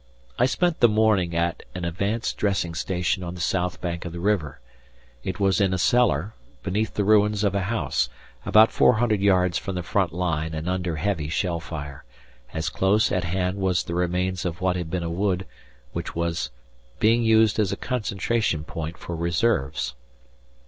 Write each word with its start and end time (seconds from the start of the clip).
I 0.39 0.47
spent 0.47 0.79
the 0.79 0.89
morning 0.89 1.35
at 1.35 1.61
an 1.75 1.85
advanced 1.85 2.35
dressing 2.35 2.73
station 2.73 3.21
on 3.21 3.35
the 3.35 3.39
south 3.39 3.79
bank 3.81 4.03
of 4.03 4.11
the 4.11 4.19
river. 4.19 4.59
It 5.23 5.39
was 5.39 5.61
in 5.61 5.75
a 5.75 5.77
cellar, 5.77 6.33
beneath 6.63 6.95
the 6.95 7.03
ruins 7.03 7.43
of 7.43 7.53
a 7.53 7.61
house, 7.61 8.09
about 8.43 8.71
400 8.71 9.21
yards 9.21 9.59
from 9.59 9.75
the 9.75 9.83
front 9.83 10.11
line 10.11 10.55
and 10.55 10.67
under 10.67 10.95
heavy 10.95 11.29
shell 11.29 11.59
fire, 11.59 12.03
as 12.51 12.67
close 12.69 13.11
at 13.11 13.25
hand 13.25 13.57
was 13.59 13.83
the 13.83 13.93
remains 13.93 14.43
of 14.43 14.59
what 14.59 14.75
had 14.75 14.89
been 14.89 15.03
a 15.03 15.09
wood, 15.11 15.45
which 15.93 16.15
was 16.15 16.49
being 16.97 17.21
used 17.21 17.59
as 17.59 17.71
a 17.71 17.77
concentration 17.77 18.63
point 18.63 18.97
for 18.97 19.15
reserves. 19.15 19.93